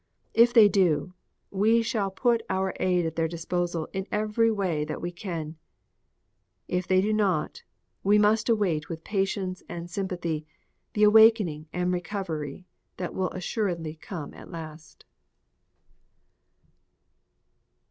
If 0.33 0.51
they 0.51 0.67
do, 0.67 1.13
we 1.51 1.83
shall 1.83 2.09
put 2.09 2.41
our 2.49 2.73
aid 2.79 3.05
at 3.05 3.15
their 3.15 3.27
disposal 3.27 3.87
in 3.93 4.07
every 4.11 4.49
way 4.49 4.83
that 4.83 4.99
we 4.99 5.11
can. 5.11 5.57
If 6.67 6.87
they 6.87 7.01
do 7.01 7.13
not, 7.13 7.61
we 8.03 8.17
must 8.17 8.49
await 8.49 8.89
with 8.89 9.03
patience 9.03 9.61
and 9.69 9.91
sympathy 9.91 10.47
the 10.93 11.03
awakening 11.03 11.67
and 11.71 11.93
recovery 11.93 12.65
that 12.97 13.13
will 13.13 13.29
assuredly 13.29 13.93
come 13.93 14.33
at 14.33 14.49
last. 14.49 15.05